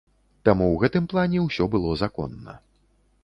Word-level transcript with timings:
Таму 0.47 0.65
ў 0.69 0.75
гэтым 0.83 1.03
плане 1.11 1.43
ўсё 1.43 1.69
было 1.75 1.93
законна. 2.05 2.57